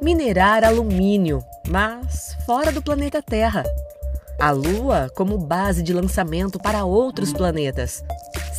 [0.00, 3.64] Minerar alumínio, mas fora do planeta Terra.
[4.40, 8.04] A Lua como base de lançamento para outros planetas.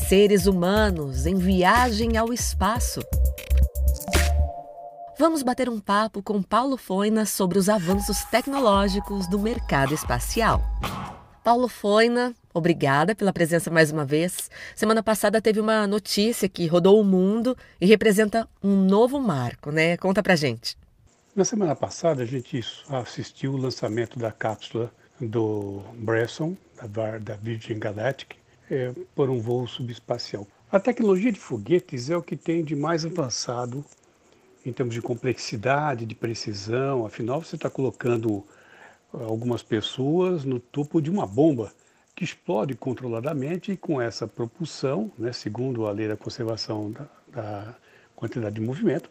[0.07, 3.01] Seres humanos em viagem ao espaço.
[5.17, 10.61] Vamos bater um papo com Paulo Foina sobre os avanços tecnológicos do mercado espacial.
[11.43, 14.49] Paulo Foina, obrigada pela presença mais uma vez.
[14.75, 19.97] Semana passada teve uma notícia que rodou o mundo e representa um novo marco, né?
[19.97, 20.77] Conta pra gente.
[21.35, 26.55] Na semana passada a gente assistiu o lançamento da cápsula do Bresson,
[26.89, 28.35] da, Virgin Galactic,
[28.69, 30.47] é, por um voo subespacial.
[30.71, 33.83] A tecnologia de foguetes é o que tem de mais avançado
[34.65, 37.05] em termos de complexidade, de precisão.
[37.05, 38.43] Afinal, você está colocando
[39.11, 41.71] algumas pessoas no topo de uma bomba
[42.15, 47.75] que explode controladamente e com essa propulsão, né, segundo a lei da conservação da, da
[48.15, 49.09] quantidade de movimento,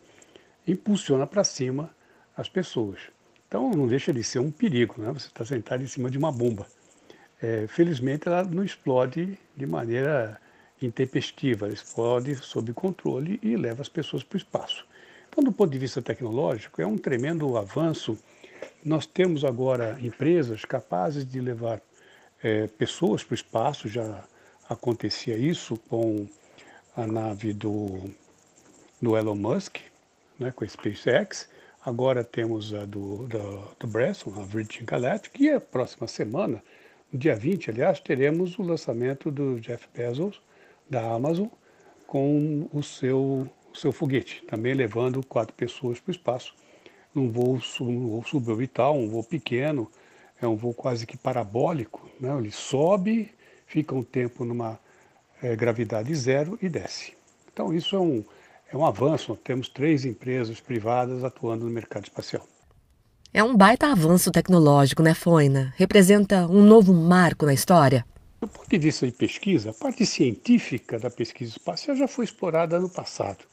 [0.66, 1.90] impulsiona para cima
[2.36, 3.00] as pessoas.
[3.48, 5.12] Então não deixa de ser um perigo, né?
[5.12, 6.66] você está sentado em cima de uma bomba.
[7.40, 10.40] É, felizmente ela não explode de maneira
[10.80, 14.86] intempestiva, ela explode sob controle e leva as pessoas para o espaço.
[15.28, 18.16] Então, do ponto de vista tecnológico, é um tremendo avanço
[18.84, 21.80] nós temos agora empresas capazes de levar
[22.42, 24.24] é, pessoas para o espaço, já
[24.68, 26.26] acontecia isso com
[26.96, 28.10] a nave do,
[29.00, 29.78] do Elon Musk,
[30.38, 31.48] né, com a SpaceX.
[31.84, 36.62] Agora temos a do, do, do Bresson, a Virgin Galactic, e a próxima semana,
[37.12, 40.40] no dia 20, aliás, teremos o lançamento do Jeff Bezos,
[40.88, 41.48] da Amazon,
[42.06, 46.54] com o seu, o seu foguete, também levando quatro pessoas para o espaço
[47.14, 49.90] num voo, um voo suborbital, um voo pequeno,
[50.44, 52.36] é um voo quase que parabólico, né?
[52.36, 53.30] ele sobe,
[53.66, 54.78] fica um tempo numa
[55.42, 57.14] é, gravidade zero e desce.
[57.52, 58.24] Então isso é um,
[58.72, 62.46] é um avanço, temos três empresas privadas atuando no mercado espacial.
[63.32, 65.72] É um baita avanço tecnológico, né, Foina?
[65.76, 68.04] Representa um novo marco na história.
[68.40, 72.78] Do ponto de vista de pesquisa, a parte científica da pesquisa espacial já foi explorada
[72.78, 73.44] no passado.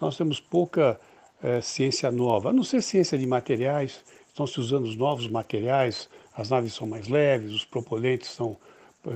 [0.00, 0.98] Nós temos pouca
[1.42, 6.08] é, ciência nova, a não ser ciência de materiais, estão se usando os novos materiais,
[6.38, 8.56] as naves são mais leves, os propelentes são,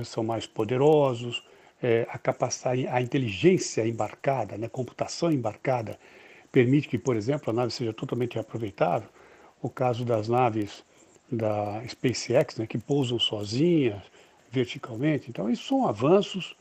[0.03, 1.41] são mais poderosos,
[1.81, 5.97] é, a capacidade, a inteligência embarcada, né, computação embarcada,
[6.51, 9.07] permite que, por exemplo, a nave seja totalmente reaproveitável.
[9.61, 10.83] O caso das naves
[11.31, 14.01] da SpaceX, né, que pousam sozinhas,
[14.51, 15.29] verticalmente.
[15.29, 16.55] Então, isso são avanços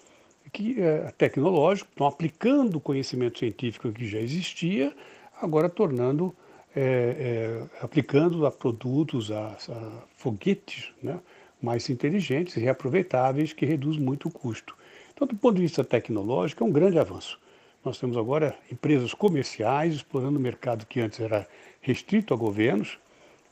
[0.53, 4.95] que, é, tecnológicos, estão aplicando o conhecimento científico que já existia
[5.41, 6.35] agora tornando,
[6.75, 11.19] é, é, aplicando a produtos, a, a foguetes né,
[11.61, 14.77] mais inteligentes e reaproveitáveis que reduz muito o custo.
[15.13, 17.39] Então, do ponto de vista tecnológico, é um grande avanço.
[17.85, 21.47] Nós temos agora empresas comerciais explorando o mercado que antes era
[21.81, 22.99] restrito a governos,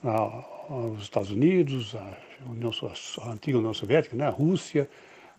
[0.02, 2.16] aos Estados Unidos, a,
[2.48, 2.72] União,
[3.26, 4.88] antiga União Soviética, né, a Rússia,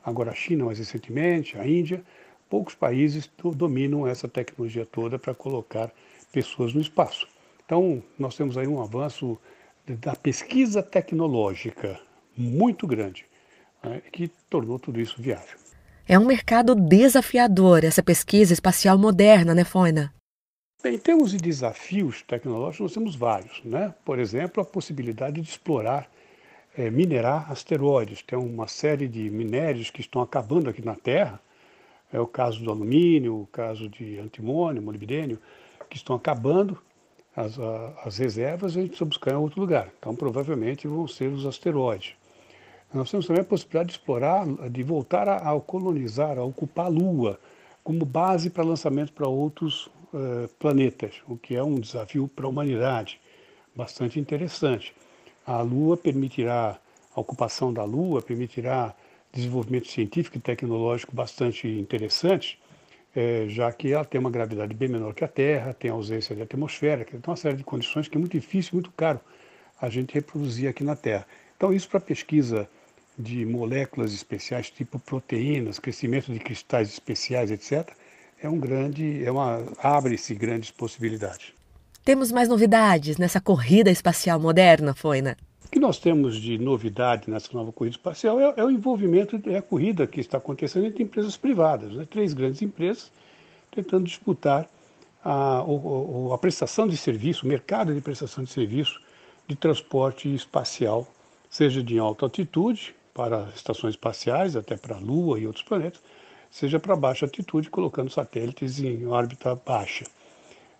[0.05, 2.03] agora a China mais recentemente, a Índia.
[2.49, 5.91] Poucos países dominam essa tecnologia toda para colocar
[6.31, 7.27] pessoas no espaço.
[7.71, 9.37] Então, nós temos aí um avanço
[9.87, 11.97] da pesquisa tecnológica
[12.35, 13.25] muito grande,
[13.81, 15.57] né, que tornou tudo isso viável.
[16.05, 20.13] É um mercado desafiador essa pesquisa espacial moderna, né, Foina?
[20.83, 23.63] Bem, em termos de desafios tecnológicos, nós temos vários.
[23.63, 23.93] Né?
[24.03, 26.11] Por exemplo, a possibilidade de explorar,
[26.77, 28.21] é, minerar asteroides.
[28.21, 31.39] Tem uma série de minérios que estão acabando aqui na Terra.
[32.11, 35.39] É o caso do alumínio, o caso de antimônio, molibdênio
[35.89, 36.77] que estão acabando
[37.35, 37.57] as,
[38.05, 39.89] as reservas, a gente precisa buscar em outro lugar.
[39.97, 42.13] Então, provavelmente vão ser os asteroides.
[42.93, 46.89] Nós temos também a possibilidade de explorar, de voltar a, a colonizar, a ocupar a
[46.89, 47.39] Lua,
[47.83, 52.49] como base para lançamento para outros uh, planetas, o que é um desafio para a
[52.49, 53.19] humanidade
[53.73, 54.93] bastante interessante.
[55.47, 56.77] A Lua permitirá,
[57.15, 58.93] a ocupação da Lua permitirá
[59.31, 62.59] desenvolvimento científico e tecnológico bastante interessante,
[63.15, 66.41] é, já que ela tem uma gravidade bem menor que a Terra, tem ausência de
[66.41, 69.19] atmosfera, tem uma série de condições que é muito difícil, muito caro
[69.81, 71.25] a gente reproduzir aqui na Terra.
[71.57, 72.69] Então, isso para pesquisa
[73.17, 77.89] de moléculas especiais, tipo proteínas, crescimento de cristais especiais, etc.,
[78.41, 81.53] é um grande, é uma abre-se grandes possibilidades.
[82.03, 85.37] Temos mais novidades nessa corrida espacial moderna, Foina?
[85.39, 89.57] O que nós temos de novidade nessa nova corrida espacial é, é o envolvimento, é
[89.57, 92.05] a corrida que está acontecendo entre empresas privadas, né?
[92.09, 93.11] três grandes empresas
[93.71, 94.67] tentando disputar
[95.23, 98.99] a, a, a prestação de serviço, o mercado de prestação de serviço
[99.47, 101.07] de transporte espacial,
[101.49, 106.01] seja de alta altitude, para estações espaciais, até para a Lua e outros planetas,
[106.49, 110.05] seja para baixa altitude, colocando satélites em órbita baixa.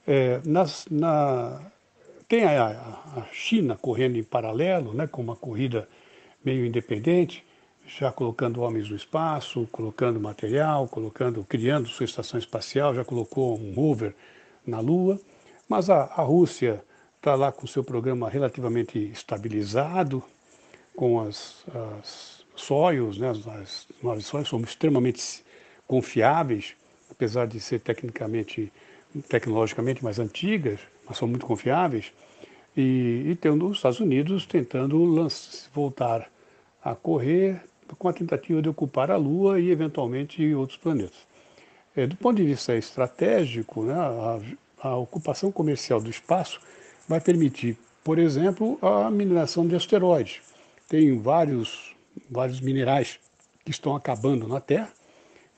[0.07, 1.61] É, nas, na,
[2.31, 2.67] tem a,
[3.17, 5.85] a, China correndo em paralelo, né, com uma corrida
[6.41, 7.43] meio independente,
[7.85, 13.73] já colocando homens no espaço, colocando material, colocando, criando sua estação espacial, já colocou um
[13.73, 14.15] rover
[14.65, 15.19] na Lua.
[15.67, 16.81] Mas a, a Rússia
[17.17, 20.23] está lá com seu programa relativamente estabilizado,
[20.95, 21.65] com as,
[21.99, 25.43] as Soyuz, né, as, as naves são extremamente
[25.85, 26.77] confiáveis,
[27.09, 28.71] apesar de ser tecnicamente,
[29.27, 30.79] tecnologicamente mais antigas,
[31.13, 32.11] são muito confiáveis,
[32.75, 35.27] e, e tendo os Estados Unidos tentando
[35.73, 36.29] voltar
[36.83, 37.61] a correr
[37.97, 41.27] com a tentativa de ocupar a Lua e eventualmente outros planetas.
[41.95, 44.39] É, do ponto de vista estratégico, né, a,
[44.81, 46.59] a ocupação comercial do espaço
[47.07, 50.41] vai permitir, por exemplo, a mineração de asteroides.
[50.87, 51.93] Tem vários,
[52.29, 53.19] vários minerais
[53.65, 54.91] que estão acabando na Terra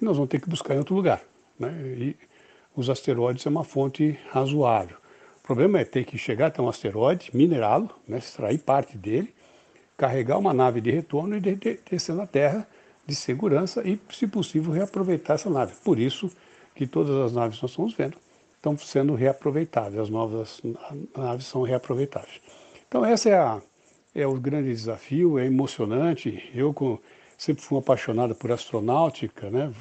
[0.01, 1.21] e nós vamos ter que buscar em outro lugar.
[1.59, 1.71] Né?
[1.97, 2.15] E
[2.75, 4.97] os asteroides é uma fonte razoável.
[5.43, 9.35] O problema é ter que chegar até um asteroide, minerá-lo, né, extrair parte dele,
[9.97, 12.65] carregar uma nave de retorno e de, de, descer na Terra
[13.05, 15.73] de segurança e, se possível, reaproveitar essa nave.
[15.83, 16.31] Por isso
[16.73, 18.17] que todas as naves que nós estamos vendo
[18.55, 20.61] estão sendo reaproveitáveis, as novas
[21.13, 22.39] naves são reaproveitáveis.
[22.87, 23.29] Então essa
[24.15, 26.49] é, é o grande desafio, é emocionante.
[26.55, 26.97] Eu com,
[27.37, 29.73] sempre fui apaixonado por astronáutica, né?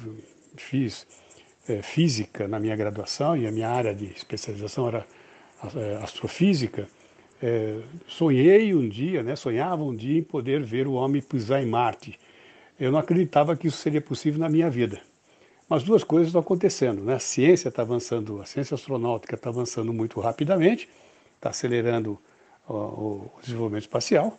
[0.57, 1.07] fiz
[1.69, 5.07] é, física na minha graduação e a minha área de especialização era
[6.01, 6.87] astrofísica.
[7.41, 11.65] É, sonhei um dia, né, sonhava um dia em poder ver o homem pisar em
[11.65, 12.17] Marte.
[12.79, 15.01] Eu não acreditava que isso seria possível na minha vida.
[15.67, 17.03] Mas duas coisas estão acontecendo.
[17.03, 17.15] Né?
[17.15, 20.89] A ciência está avançando, a ciência astronáutica está avançando muito rapidamente,
[21.35, 22.19] está acelerando
[22.67, 24.37] o, desenvolvimento espacial.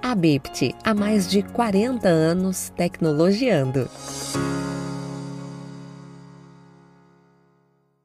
[0.00, 3.86] A Bipt, há mais de 40 anos tecnologiando.